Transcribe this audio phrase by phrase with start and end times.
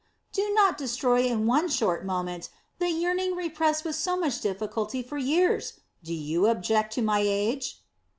[0.31, 5.19] "Do not destroy in one short moment the yearning repressed with so much difficulty for
[5.19, 5.73] years!
[6.03, 7.83] Do you object to my age?"